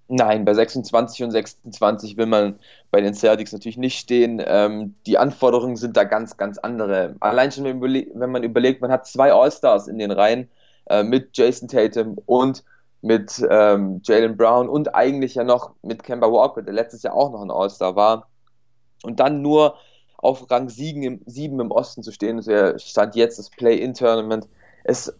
Nein, 0.07 0.45
bei 0.45 0.53
26 0.53 1.23
und 1.23 1.31
26 1.31 2.15
will 2.15 2.27
man 2.27 2.59
bei 2.91 3.01
den 3.01 3.15
Celtics 3.15 3.53
natürlich 3.53 3.77
nicht 3.77 3.97
stehen. 3.97 4.41
Ähm, 4.45 4.95
die 5.07 5.17
Anforderungen 5.17 5.77
sind 5.77 5.97
da 5.97 6.03
ganz, 6.03 6.37
ganz 6.37 6.59
andere. 6.59 7.15
Allein 7.21 7.51
schon, 7.51 7.63
wenn 7.65 8.31
man 8.31 8.43
überlegt, 8.43 8.81
man 8.81 8.91
hat 8.91 9.07
zwei 9.07 9.33
All-Stars 9.33 9.87
in 9.87 9.97
den 9.97 10.11
Reihen 10.11 10.47
äh, 10.87 11.03
mit 11.03 11.35
Jason 11.35 11.67
Tatum 11.67 12.19
und 12.27 12.63
mit 13.01 13.43
ähm, 13.49 14.01
Jalen 14.03 14.37
Brown 14.37 14.69
und 14.69 14.93
eigentlich 14.93 15.35
ja 15.35 15.43
noch 15.43 15.71
mit 15.81 16.03
Kemba 16.03 16.31
Walker, 16.31 16.61
der 16.61 16.73
letztes 16.73 17.01
Jahr 17.01 17.15
auch 17.15 17.31
noch 17.31 17.41
ein 17.41 17.51
All-Star 17.51 17.95
war. 17.95 18.27
Und 19.03 19.19
dann 19.19 19.41
nur 19.41 19.75
auf 20.17 20.49
Rang 20.51 20.69
7 20.69 21.01
im, 21.03 21.21
7 21.25 21.59
im 21.59 21.71
Osten 21.71 22.03
zu 22.03 22.11
stehen, 22.11 22.41
der 22.41 22.77
stand 22.77 23.15
jetzt 23.15 23.39
das 23.39 23.49
Play-In-Tournament, 23.49 24.47
ist 24.83 25.15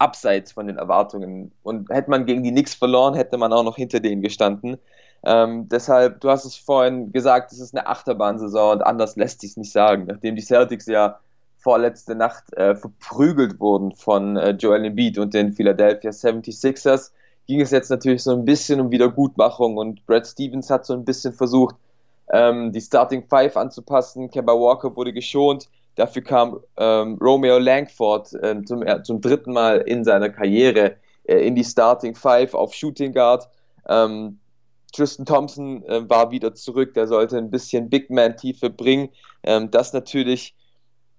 abseits 0.00 0.52
von 0.52 0.66
den 0.66 0.78
Erwartungen. 0.78 1.52
Und 1.62 1.90
hätte 1.90 2.10
man 2.10 2.26
gegen 2.26 2.42
die 2.42 2.50
Knicks 2.50 2.74
verloren, 2.74 3.14
hätte 3.14 3.38
man 3.38 3.52
auch 3.52 3.62
noch 3.62 3.76
hinter 3.76 4.00
denen 4.00 4.22
gestanden. 4.22 4.78
Ähm, 5.22 5.68
deshalb, 5.68 6.20
du 6.20 6.30
hast 6.30 6.46
es 6.46 6.56
vorhin 6.56 7.12
gesagt, 7.12 7.52
es 7.52 7.60
ist 7.60 7.76
eine 7.76 7.86
Achterbahnsaison 7.86 8.78
und 8.78 8.82
anders 8.82 9.16
lässt 9.16 9.42
sich 9.42 9.56
nicht 9.56 9.72
sagen. 9.72 10.06
Nachdem 10.08 10.36
die 10.36 10.42
Celtics 10.42 10.86
ja 10.86 11.20
vorletzte 11.58 12.14
Nacht 12.14 12.54
äh, 12.54 12.74
verprügelt 12.74 13.60
wurden 13.60 13.94
von 13.94 14.38
äh, 14.38 14.50
Joel 14.52 14.86
Embiid 14.86 15.18
und 15.18 15.34
den 15.34 15.52
Philadelphia 15.52 16.10
76ers, 16.10 17.10
ging 17.46 17.60
es 17.60 17.70
jetzt 17.70 17.90
natürlich 17.90 18.22
so 18.22 18.32
ein 18.32 18.46
bisschen 18.46 18.80
um 18.80 18.90
Wiedergutmachung 18.90 19.76
und 19.76 20.06
Brad 20.06 20.26
Stevens 20.26 20.70
hat 20.70 20.86
so 20.86 20.94
ein 20.94 21.04
bisschen 21.04 21.34
versucht, 21.34 21.76
ähm, 22.32 22.72
die 22.72 22.80
Starting 22.80 23.24
Five 23.28 23.56
anzupassen. 23.56 24.30
Kemba 24.30 24.52
Walker 24.54 24.96
wurde 24.96 25.12
geschont. 25.12 25.68
Dafür 26.00 26.22
kam 26.22 26.60
ähm, 26.78 27.18
Romeo 27.20 27.58
Langford 27.58 28.32
äh, 28.42 28.62
zum, 28.64 28.82
äh, 28.82 29.02
zum 29.02 29.20
dritten 29.20 29.52
Mal 29.52 29.82
in 29.82 30.02
seiner 30.02 30.30
Karriere 30.30 30.96
äh, 31.24 31.46
in 31.46 31.54
die 31.54 31.62
Starting 31.62 32.14
Five 32.14 32.54
auf 32.54 32.72
Shooting 32.72 33.12
Guard. 33.12 33.46
Ähm, 33.86 34.38
Tristan 34.94 35.26
Thompson 35.26 35.84
äh, 35.84 36.08
war 36.08 36.30
wieder 36.30 36.54
zurück, 36.54 36.94
der 36.94 37.06
sollte 37.06 37.36
ein 37.36 37.50
bisschen 37.50 37.90
Big 37.90 38.08
Man-Tiefe 38.08 38.70
bringen. 38.70 39.10
Ähm, 39.42 39.70
das 39.70 39.92
natürlich 39.92 40.54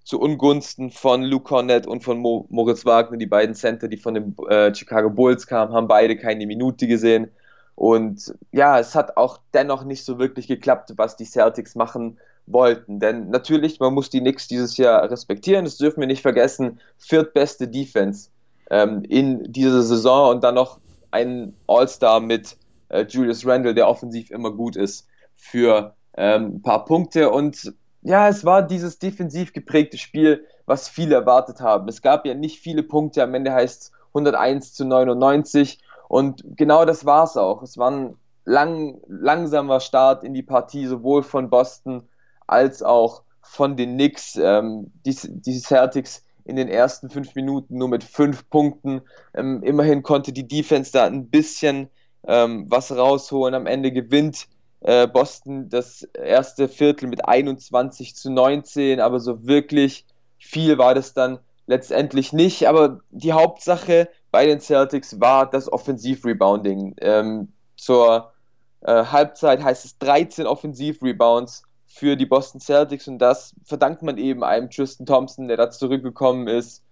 zu 0.03 0.19
Ungunsten 0.19 0.89
von 0.89 1.21
Luke 1.21 1.43
Cornett 1.43 1.85
und 1.85 2.03
von 2.03 2.17
Mo 2.17 2.47
Moritz 2.49 2.83
Wagner, 2.83 3.17
die 3.17 3.27
beiden 3.27 3.53
Center, 3.53 3.87
die 3.87 3.97
von 3.97 4.15
den 4.15 4.35
äh, 4.49 4.73
Chicago 4.73 5.11
Bulls 5.11 5.45
kamen, 5.45 5.73
haben 5.73 5.87
beide 5.87 6.17
keine 6.17 6.47
Minute 6.47 6.87
gesehen. 6.87 7.29
Und 7.75 8.33
ja, 8.51 8.79
es 8.79 8.95
hat 8.95 9.15
auch 9.15 9.37
dennoch 9.53 9.83
nicht 9.83 10.03
so 10.03 10.17
wirklich 10.17 10.47
geklappt, 10.47 10.93
was 10.95 11.17
die 11.17 11.25
Celtics 11.25 11.75
machen 11.75 12.17
wollten. 12.53 12.99
Denn 12.99 13.29
natürlich, 13.29 13.79
man 13.79 13.93
muss 13.93 14.09
die 14.09 14.19
Knicks 14.19 14.47
dieses 14.47 14.77
Jahr 14.77 15.09
respektieren, 15.09 15.65
das 15.65 15.77
dürfen 15.77 16.01
wir 16.01 16.07
nicht 16.07 16.21
vergessen, 16.21 16.79
viertbeste 16.97 17.67
Defense 17.67 18.29
ähm, 18.69 19.03
in 19.07 19.51
dieser 19.51 19.83
Saison 19.83 20.31
und 20.31 20.43
dann 20.43 20.55
noch 20.55 20.79
ein 21.11 21.53
All-Star 21.67 22.19
mit 22.19 22.57
äh, 22.89 23.05
Julius 23.07 23.45
Randle, 23.45 23.73
der 23.73 23.87
offensiv 23.87 24.31
immer 24.31 24.51
gut 24.51 24.75
ist 24.75 25.07
für 25.35 25.95
ähm, 26.15 26.55
ein 26.55 26.61
paar 26.61 26.85
Punkte. 26.85 27.29
Und 27.29 27.73
ja, 28.01 28.27
es 28.27 28.45
war 28.45 28.61
dieses 28.63 28.99
defensiv 28.99 29.53
geprägte 29.53 29.97
Spiel, 29.97 30.45
was 30.65 30.87
viele 30.87 31.15
erwartet 31.15 31.61
haben. 31.61 31.87
Es 31.87 32.01
gab 32.01 32.25
ja 32.25 32.33
nicht 32.33 32.59
viele 32.59 32.83
Punkte, 32.83 33.23
am 33.23 33.33
Ende 33.33 33.51
heißt 33.51 33.81
es 33.81 33.91
101 34.09 34.73
zu 34.73 34.85
99 34.85 35.79
und 36.07 36.43
genau 36.57 36.85
das 36.85 37.05
war 37.05 37.23
es 37.23 37.37
auch. 37.37 37.63
Es 37.63 37.77
war 37.77 37.91
ein 37.91 38.15
lang, 38.45 38.99
langsamer 39.07 39.79
Start 39.79 40.23
in 40.23 40.33
die 40.33 40.43
Partie, 40.43 40.85
sowohl 40.85 41.23
von 41.23 41.49
Boston 41.49 42.07
als 42.51 42.83
auch 42.83 43.23
von 43.41 43.75
den 43.75 43.93
Knicks. 43.93 44.35
Ähm, 44.35 44.91
die, 45.05 45.15
die 45.23 45.59
Celtics 45.59 46.23
in 46.43 46.55
den 46.55 46.67
ersten 46.67 47.09
fünf 47.09 47.35
Minuten 47.35 47.77
nur 47.77 47.87
mit 47.87 48.03
fünf 48.03 48.49
Punkten. 48.49 49.01
Ähm, 49.33 49.61
immerhin 49.63 50.03
konnte 50.03 50.33
die 50.33 50.47
Defense 50.47 50.91
da 50.91 51.05
ein 51.05 51.29
bisschen 51.29 51.89
ähm, 52.27 52.65
was 52.69 52.91
rausholen. 52.91 53.53
Am 53.53 53.67
Ende 53.67 53.91
gewinnt 53.91 54.47
äh, 54.81 55.07
Boston 55.07 55.69
das 55.69 56.03
erste 56.03 56.67
Viertel 56.67 57.07
mit 57.07 57.25
21 57.25 58.15
zu 58.15 58.31
19, 58.31 58.99
aber 58.99 59.19
so 59.19 59.45
wirklich 59.45 60.05
viel 60.39 60.77
war 60.77 60.95
das 60.95 61.13
dann 61.13 61.39
letztendlich 61.67 62.33
nicht. 62.33 62.67
Aber 62.67 62.99
die 63.11 63.33
Hauptsache 63.33 64.09
bei 64.31 64.45
den 64.45 64.59
Celtics 64.59 65.19
war 65.19 65.49
das 65.49 65.71
Offensiv-Rebounding. 65.71 66.95
Ähm, 67.01 67.53
zur 67.75 68.33
äh, 68.81 69.05
Halbzeit 69.05 69.63
heißt 69.63 69.85
es 69.85 69.97
13 69.99 70.47
Offensiv-Rebounds 70.47 71.63
für 71.93 72.15
die 72.15 72.25
Boston 72.25 72.61
Celtics 72.61 73.07
und 73.07 73.19
das 73.19 73.53
verdankt 73.63 74.01
man 74.01 74.17
eben 74.17 74.43
einem 74.43 74.69
Tristan 74.69 75.05
Thompson, 75.05 75.47
der 75.47 75.57
da 75.57 75.69
zurückgekommen 75.69 76.47
ist 76.47 76.83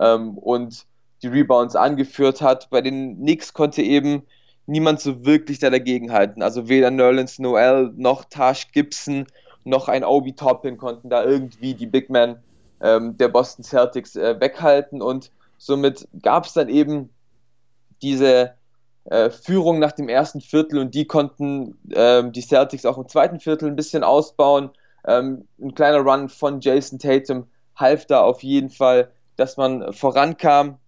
ähm, 0.00 0.38
und 0.38 0.86
die 1.22 1.28
Rebounds 1.28 1.76
angeführt 1.76 2.40
hat. 2.40 2.70
Bei 2.70 2.80
den 2.80 3.16
Knicks 3.16 3.52
konnte 3.52 3.82
eben 3.82 4.22
niemand 4.66 5.00
so 5.00 5.24
wirklich 5.24 5.58
da 5.58 5.70
dagegen 5.70 6.12
halten. 6.12 6.42
Also 6.42 6.68
weder 6.68 6.90
Nerlens 6.90 7.38
Noel 7.38 7.92
noch 7.96 8.24
Tash 8.24 8.72
Gibson 8.72 9.26
noch 9.64 9.88
ein 9.88 10.04
Obi 10.04 10.32
Toppin 10.32 10.78
konnten 10.78 11.10
da 11.10 11.24
irgendwie 11.24 11.74
die 11.74 11.86
Big 11.86 12.08
Men 12.08 12.36
ähm, 12.80 13.16
der 13.18 13.28
Boston 13.28 13.64
Celtics 13.64 14.16
äh, 14.16 14.40
weghalten 14.40 15.02
und 15.02 15.30
somit 15.58 16.08
gab 16.22 16.46
es 16.46 16.52
dann 16.54 16.68
eben 16.68 17.10
diese 18.02 18.54
äh, 19.06 19.30
Führung 19.30 19.78
nach 19.78 19.92
dem 19.92 20.08
ersten 20.08 20.40
Viertel 20.40 20.78
und 20.78 20.94
die 20.94 21.06
konnten 21.06 21.78
ähm, 21.94 22.32
die 22.32 22.40
Celtics 22.40 22.84
auch 22.84 22.98
im 22.98 23.08
zweiten 23.08 23.40
Viertel 23.40 23.68
ein 23.68 23.76
bisschen 23.76 24.02
ausbauen. 24.02 24.70
Ähm, 25.06 25.46
ein 25.60 25.74
kleiner 25.74 25.98
Run 25.98 26.28
von 26.28 26.60
Jason 26.60 26.98
Tatum 26.98 27.46
half 27.76 28.06
da 28.06 28.22
auf 28.22 28.42
jeden 28.42 28.70
Fall, 28.70 29.12
dass 29.36 29.56
man 29.56 29.92
vorankam. 29.92 30.78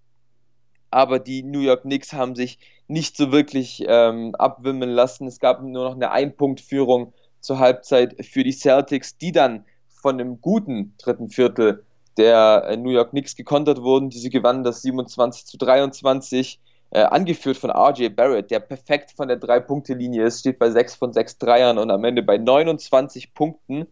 Aber 0.90 1.18
die 1.18 1.42
New 1.42 1.60
York 1.60 1.82
Knicks 1.82 2.12
haben 2.12 2.34
sich 2.34 2.58
nicht 2.88 3.16
so 3.16 3.30
wirklich 3.30 3.84
ähm, 3.86 4.34
abwimmeln 4.34 4.90
lassen. 4.90 5.26
Es 5.26 5.38
gab 5.38 5.62
nur 5.62 5.84
noch 5.84 5.94
eine 5.94 6.10
Ein-Punkt-Führung 6.10 7.12
zur 7.40 7.58
Halbzeit 7.58 8.16
für 8.24 8.42
die 8.42 8.52
Celtics, 8.52 9.18
die 9.18 9.32
dann 9.32 9.64
von 9.88 10.18
einem 10.18 10.40
guten 10.40 10.94
dritten 10.98 11.28
Viertel 11.28 11.84
der 12.16 12.64
äh, 12.68 12.76
New 12.76 12.90
York 12.90 13.10
Knicks 13.10 13.36
gekontert 13.36 13.82
wurden. 13.82 14.10
Diese 14.10 14.30
gewannen 14.30 14.64
das 14.64 14.82
27 14.82 15.44
zu 15.44 15.58
23, 15.58 16.58
äh, 16.90 17.02
angeführt 17.02 17.58
von 17.58 17.70
RJ 17.70 18.08
Barrett, 18.10 18.50
der 18.50 18.60
perfekt 18.60 19.12
von 19.12 19.28
der 19.28 19.36
Drei-Punkte-Linie 19.36 20.24
ist, 20.24 20.40
steht 20.40 20.58
bei 20.58 20.70
6 20.70 20.94
von 20.94 21.12
6 21.12 21.38
Dreiern 21.38 21.78
und 21.78 21.90
am 21.90 22.04
Ende 22.04 22.22
bei 22.22 22.38
29 22.38 23.34
Punkten. 23.34 23.86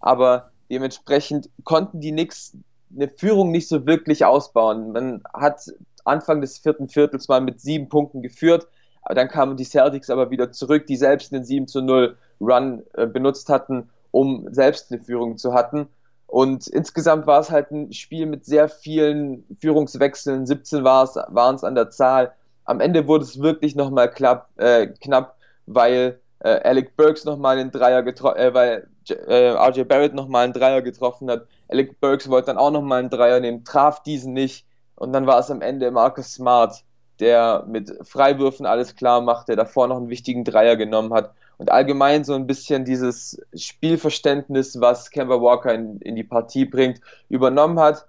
Aber 0.00 0.50
dementsprechend 0.70 1.48
konnten 1.64 2.00
die 2.00 2.12
Knicks 2.12 2.56
eine 2.94 3.08
Führung 3.08 3.50
nicht 3.50 3.68
so 3.68 3.86
wirklich 3.86 4.24
ausbauen. 4.24 4.92
Man 4.92 5.22
hat 5.32 5.60
Anfang 6.04 6.40
des 6.40 6.58
vierten 6.58 6.88
Viertels 6.88 7.28
mal 7.28 7.40
mit 7.40 7.60
sieben 7.60 7.88
Punkten 7.88 8.22
geführt. 8.22 8.66
Dann 9.08 9.28
kamen 9.28 9.56
die 9.56 9.64
Celtics 9.64 10.10
aber 10.10 10.30
wieder 10.30 10.52
zurück, 10.52 10.86
die 10.86 10.96
selbst 10.96 11.32
einen 11.32 11.44
7 11.44 11.66
zu 11.66 11.80
0 11.80 12.16
Run 12.40 12.82
äh, 12.94 13.06
benutzt 13.06 13.48
hatten, 13.48 13.88
um 14.10 14.46
selbst 14.52 14.92
eine 14.92 15.00
Führung 15.00 15.38
zu 15.38 15.54
hatten. 15.54 15.88
Und 16.26 16.66
insgesamt 16.66 17.26
war 17.26 17.40
es 17.40 17.50
halt 17.50 17.70
ein 17.70 17.92
Spiel 17.92 18.26
mit 18.26 18.44
sehr 18.44 18.68
vielen 18.68 19.44
Führungswechseln. 19.60 20.46
17 20.46 20.82
waren 20.82 21.54
es 21.54 21.64
an 21.64 21.74
der 21.74 21.90
Zahl. 21.90 22.32
Am 22.64 22.80
Ende 22.80 23.06
wurde 23.06 23.24
es 23.24 23.40
wirklich 23.40 23.74
nochmal 23.74 24.12
äh, 24.56 24.86
knapp, 24.86 25.36
weil 25.66 26.20
äh, 26.40 26.60
Alec 26.62 26.96
Burks 26.96 27.24
nochmal 27.24 27.58
einen 27.58 27.70
Dreier 27.70 28.02
getroffen, 28.02 28.38
äh, 28.38 28.54
weil 28.54 28.88
äh, 29.08 29.50
RJ 29.50 29.84
Barrett 29.84 30.14
nochmal 30.14 30.44
einen 30.44 30.52
Dreier 30.52 30.82
getroffen 30.82 31.30
hat. 31.30 31.46
Alec 31.68 32.00
Burks 32.00 32.28
wollte 32.28 32.46
dann 32.46 32.58
auch 32.58 32.70
nochmal 32.70 33.00
einen 33.00 33.10
Dreier 33.10 33.40
nehmen, 33.40 33.64
traf 33.64 34.02
diesen 34.02 34.32
nicht. 34.32 34.66
Und 34.94 35.12
dann 35.12 35.26
war 35.26 35.38
es 35.40 35.50
am 35.50 35.62
Ende 35.62 35.90
Marcus 35.90 36.34
Smart, 36.34 36.84
der 37.18 37.64
mit 37.66 37.92
Freiwürfen 38.02 38.66
alles 38.66 38.94
klar 38.94 39.20
machte, 39.20 39.56
davor 39.56 39.88
noch 39.88 39.96
einen 39.96 40.10
wichtigen 40.10 40.44
Dreier 40.44 40.76
genommen 40.76 41.12
hat. 41.12 41.32
Und 41.58 41.70
allgemein 41.70 42.24
so 42.24 42.34
ein 42.34 42.46
bisschen 42.46 42.84
dieses 42.84 43.40
Spielverständnis, 43.54 44.80
was 44.80 45.10
Kemba 45.10 45.40
Walker 45.40 45.72
in, 45.72 45.98
in 46.00 46.16
die 46.16 46.24
Partie 46.24 46.64
bringt, 46.64 47.00
übernommen 47.28 47.78
hat. 47.78 48.06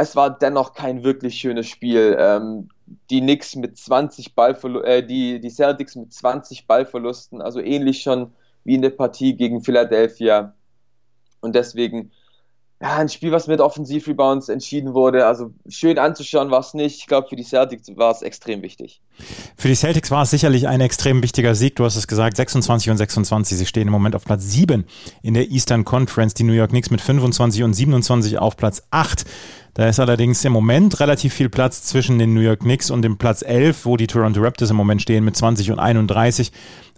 Es 0.00 0.14
war 0.14 0.30
dennoch 0.30 0.74
kein 0.74 1.02
wirklich 1.02 1.40
schönes 1.40 1.66
Spiel. 1.66 2.16
Ähm, 2.20 2.68
die 3.10 3.20
Knicks 3.20 3.56
mit 3.56 3.76
20 3.76 4.36
Ballverlusten, 4.36 4.88
äh, 4.88 5.04
die, 5.04 5.40
die 5.40 5.50
Celtics 5.50 5.96
mit 5.96 6.12
20 6.12 6.68
Ballverlusten, 6.68 7.42
also 7.42 7.58
ähnlich 7.58 8.02
schon 8.02 8.30
wie 8.62 8.76
in 8.76 8.82
der 8.82 8.90
Partie 8.90 9.34
gegen 9.34 9.60
Philadelphia. 9.60 10.54
Und 11.40 11.56
deswegen 11.56 12.12
ja, 12.80 12.96
ein 12.98 13.08
Spiel, 13.08 13.32
was 13.32 13.48
mit 13.48 13.60
Offensiv-Rebounds 13.60 14.48
entschieden 14.48 14.94
wurde. 14.94 15.26
Also 15.26 15.52
schön 15.68 15.98
anzuschauen 15.98 16.52
war 16.52 16.60
es 16.60 16.74
nicht. 16.74 17.00
Ich 17.00 17.06
glaube, 17.08 17.28
für 17.28 17.34
die 17.34 17.42
Celtics 17.42 17.88
war 17.96 18.12
es 18.12 18.22
extrem 18.22 18.62
wichtig. 18.62 19.00
Für 19.56 19.66
die 19.66 19.74
Celtics 19.74 20.12
war 20.12 20.22
es 20.22 20.30
sicherlich 20.30 20.68
ein 20.68 20.80
extrem 20.80 21.20
wichtiger 21.20 21.56
Sieg. 21.56 21.74
Du 21.74 21.84
hast 21.84 21.96
es 21.96 22.06
gesagt, 22.06 22.36
26 22.36 22.90
und 22.90 22.96
26. 22.98 23.58
Sie 23.58 23.66
stehen 23.66 23.88
im 23.88 23.92
Moment 23.92 24.14
auf 24.14 24.24
Platz 24.24 24.44
7 24.44 24.84
in 25.22 25.34
der 25.34 25.50
Eastern 25.50 25.84
Conference. 25.84 26.34
Die 26.34 26.44
New 26.44 26.52
York 26.52 26.70
Knicks 26.70 26.90
mit 26.90 27.00
25 27.00 27.64
und 27.64 27.74
27 27.74 28.38
auf 28.38 28.56
Platz 28.56 28.82
8. 28.92 29.24
Da 29.78 29.88
ist 29.88 30.00
allerdings 30.00 30.44
im 30.44 30.52
Moment 30.52 30.98
relativ 30.98 31.34
viel 31.34 31.48
Platz 31.48 31.84
zwischen 31.84 32.18
den 32.18 32.34
New 32.34 32.40
York 32.40 32.58
Knicks 32.58 32.90
und 32.90 33.02
dem 33.02 33.16
Platz 33.16 33.42
11, 33.42 33.86
wo 33.86 33.96
die 33.96 34.08
Toronto 34.08 34.40
Raptors 34.40 34.70
im 34.70 34.76
Moment 34.76 35.02
stehen 35.02 35.24
mit 35.24 35.36
20 35.36 35.70
und 35.70 35.78
31. 35.78 36.50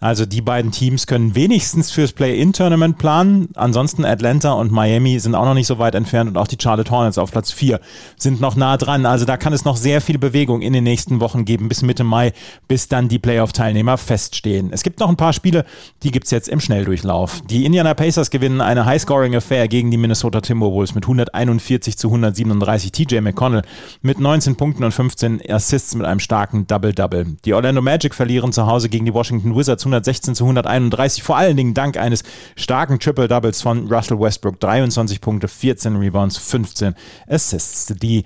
Also 0.03 0.25
die 0.25 0.41
beiden 0.41 0.71
Teams 0.71 1.07
können 1.07 1.35
wenigstens 1.35 1.91
fürs 1.91 2.13
Play-In-Tournament 2.13 2.97
planen. 2.97 3.51
Ansonsten 3.55 4.07
Atlanta 4.07 4.53
und 4.53 4.73
Miami 4.73 5.19
sind 5.19 5.35
auch 5.35 5.45
noch 5.45 5.53
nicht 5.53 5.67
so 5.67 5.79
weit 5.79 5.95
entfernt 5.95 6.31
und 6.31 6.39
auch 6.39 6.49
die 6.49 6.57
Charlotte 6.59 6.91
Hornets 6.91 7.19
auf 7.19 7.31
Platz 7.31 7.53
4 7.53 7.81
sind 8.17 8.41
noch 8.41 8.57
nah 8.57 8.79
dran. 8.79 9.05
Also 9.05 9.27
da 9.27 9.37
kann 9.37 9.53
es 9.53 9.67
noch 9.67 9.77
sehr 9.77 10.01
viel 10.01 10.19
Bewegung 10.19 10.63
in 10.63 10.73
den 10.73 10.85
nächsten 10.85 11.21
Wochen 11.21 11.45
geben, 11.45 11.69
bis 11.69 11.83
Mitte 11.83 12.03
Mai, 12.03 12.33
bis 12.67 12.89
dann 12.89 13.09
die 13.09 13.19
Playoff-Teilnehmer 13.19 13.99
feststehen. 13.99 14.71
Es 14.73 14.83
gibt 14.83 15.01
noch 15.01 15.11
ein 15.11 15.19
paar 15.19 15.35
Spiele, 15.35 15.67
die 16.03 16.13
gibt's 16.13 16.31
jetzt 16.31 16.49
im 16.49 16.61
Schnelldurchlauf. 16.61 17.43
Die 17.51 17.67
Indiana 17.67 17.93
Pacers 17.93 18.31
gewinnen 18.31 18.63
eine 18.63 18.87
High-Scoring-Affair 18.87 19.69
gegen 19.69 19.91
die 19.91 19.99
Minnesota 19.99 20.41
Timberwolves 20.41 20.95
mit 20.95 21.05
141 21.05 21.99
zu 21.99 22.09
137. 22.09 22.70
TJ 22.79 23.21
McConnell 23.21 23.62
mit 24.03 24.19
19 24.19 24.57
Punkten 24.57 24.85
und 24.85 24.93
15 24.93 25.41
Assists 25.49 25.95
mit 25.95 26.07
einem 26.07 26.21
starken 26.21 26.67
Double-Double. 26.67 27.37
Die 27.45 27.55
Orlando 27.55 27.83
Magic 27.83 28.15
verlieren 28.15 28.53
zu 28.53 28.67
Hause 28.67 28.89
gegen 28.89 29.05
die 29.05 29.15
Washington 29.15 29.57
Wizards 29.57 29.85
116 29.85 30.35
zu 30.35 30.45
131, 30.45 31.23
vor 31.23 31.37
allen 31.37 31.57
Dingen 31.57 31.75
dank 31.75 31.97
eines 31.97 32.23
starken 32.57 32.99
Triple-Doubles 32.99 33.62
von 33.62 33.93
Russell 33.93 34.21
Westbrook. 34.21 34.61
23 34.61 35.21
Punkte, 35.21 35.49
14 35.49 35.97
Rebounds, 35.97 36.39
15 36.39 36.95
Assists. 37.27 37.95
Die 38.00 38.25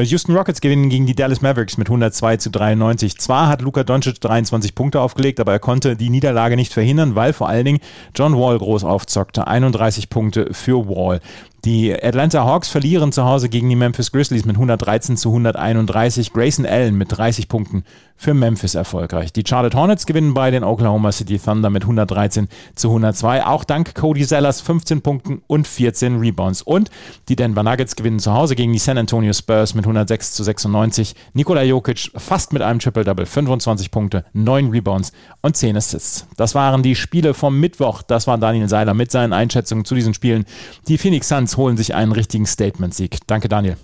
Houston 0.00 0.34
Rockets 0.34 0.60
gewinnen 0.60 0.88
gegen 0.88 1.06
die 1.06 1.14
Dallas 1.14 1.42
Mavericks 1.42 1.76
mit 1.76 1.88
102 1.88 2.38
zu 2.38 2.50
93. 2.50 3.18
Zwar 3.18 3.48
hat 3.48 3.60
Luka 3.60 3.84
Doncic 3.84 4.20
23 4.20 4.74
Punkte 4.74 5.00
aufgelegt, 5.00 5.38
aber 5.38 5.52
er 5.52 5.58
konnte 5.58 5.96
die 5.96 6.08
Niederlage 6.08 6.56
nicht 6.56 6.72
verhindern, 6.72 7.14
weil 7.14 7.32
vor 7.32 7.48
allen 7.48 7.64
Dingen 7.64 7.80
John 8.14 8.38
Wall 8.38 8.58
groß 8.58 8.84
aufzockte. 8.84 9.46
31 9.46 10.08
Punkte 10.08 10.48
für 10.52 10.88
Wall. 10.88 11.20
Die 11.64 11.94
Atlanta 11.94 12.44
Hawks 12.44 12.68
verlieren 12.68 13.12
zu 13.12 13.24
Hause 13.24 13.48
gegen 13.48 13.68
die 13.68 13.76
Memphis 13.76 14.10
Grizzlies 14.10 14.44
mit 14.44 14.56
113 14.56 15.16
zu 15.16 15.28
131. 15.28 16.32
Grayson 16.32 16.66
Allen 16.66 16.98
mit 16.98 17.16
30 17.16 17.46
Punkten 17.46 17.84
für 18.16 18.34
Memphis 18.34 18.74
erfolgreich. 18.74 19.32
Die 19.32 19.44
Charlotte 19.46 19.78
Hornets 19.78 20.06
gewinnen 20.06 20.34
bei 20.34 20.50
den 20.50 20.64
Oklahoma 20.64 21.12
City 21.12 21.38
Thunder 21.38 21.70
mit 21.70 21.84
113 21.84 22.48
zu 22.74 22.88
102. 22.88 23.46
Auch 23.46 23.62
dank 23.62 23.94
Cody 23.94 24.24
Sellers 24.24 24.60
15 24.60 25.02
Punkten 25.02 25.42
und 25.46 25.68
14 25.68 26.18
Rebounds. 26.18 26.62
Und 26.62 26.90
die 27.28 27.36
Denver 27.36 27.62
Nuggets 27.62 27.94
gewinnen 27.94 28.18
zu 28.18 28.32
Hause 28.32 28.56
gegen 28.56 28.72
die 28.72 28.80
San 28.80 28.98
Antonio 28.98 29.32
Spurs 29.32 29.76
mit 29.76 29.81
106 29.84 30.32
zu 30.32 30.42
96. 30.42 31.14
Nikola 31.34 31.62
Jokic 31.62 32.10
fast 32.16 32.52
mit 32.52 32.62
einem 32.62 32.80
Triple-Double. 32.80 33.26
25 33.26 33.90
Punkte, 33.90 34.24
9 34.32 34.70
Rebounds 34.70 35.12
und 35.42 35.56
10 35.56 35.76
Assists. 35.76 36.26
Das 36.36 36.54
waren 36.54 36.82
die 36.82 36.96
Spiele 36.96 37.34
vom 37.34 37.60
Mittwoch. 37.60 38.02
Das 38.02 38.26
war 38.26 38.38
Daniel 38.38 38.68
Seiler 38.68 38.94
mit 38.94 39.10
seinen 39.10 39.32
Einschätzungen 39.32 39.84
zu 39.84 39.94
diesen 39.94 40.14
Spielen. 40.14 40.44
Die 40.88 40.98
Phoenix 40.98 41.28
Suns 41.28 41.42
Suns 41.42 41.56
holen 41.56 41.76
sich 41.76 41.94
einen 41.94 42.12
richtigen 42.12 42.46
Statement-Sieg. 42.46 43.18
Danke, 43.26 43.48
Daniel. 43.48 43.76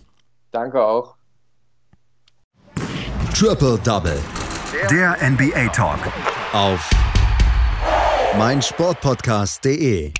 Danke 0.52 0.84
auch. 0.84 1.16
Triple 3.34 3.78
Double. 3.78 4.18
Der 4.90 5.16
NBA 5.20 5.68
Talk. 5.68 6.00
Auf 6.52 6.90
meinsportpodcast.de. 8.38 10.12